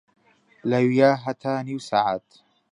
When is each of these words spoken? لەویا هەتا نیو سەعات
لەویا 0.69 1.09
هەتا 1.23 1.53
نیو 1.67 1.81
سەعات 1.89 2.27